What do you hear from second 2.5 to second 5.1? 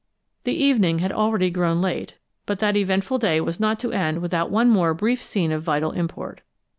that eventful day was not to end without one more